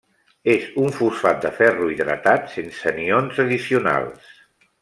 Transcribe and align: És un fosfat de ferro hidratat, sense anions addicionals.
És 0.53 0.63
un 0.83 0.95
fosfat 0.99 1.43
de 1.43 1.51
ferro 1.59 1.91
hidratat, 1.91 2.49
sense 2.57 2.91
anions 2.95 3.45
addicionals. 3.47 4.35